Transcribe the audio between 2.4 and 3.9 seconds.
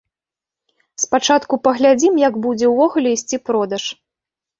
будзе ўвогуле ісці продаж.